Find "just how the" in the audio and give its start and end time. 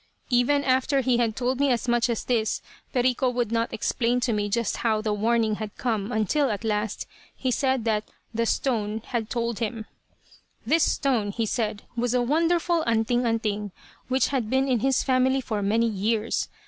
4.49-5.13